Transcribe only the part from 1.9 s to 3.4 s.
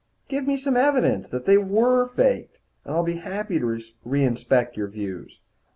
faked, and I'll be